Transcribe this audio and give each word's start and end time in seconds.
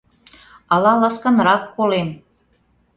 Ала 0.73 0.93
ласканрак 1.01 1.63
колем... 1.75 2.09